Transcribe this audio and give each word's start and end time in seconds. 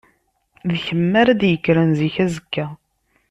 D 0.69 0.73
kemm 0.85 1.11
ara 1.21 1.33
d-yekkren 1.39 1.91
zik 1.99 2.15
azekka. 2.25 2.65